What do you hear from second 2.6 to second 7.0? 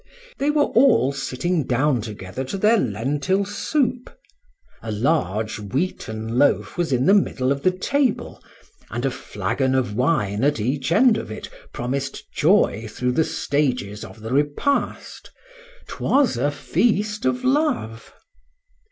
lentil soup; a large wheaten loaf was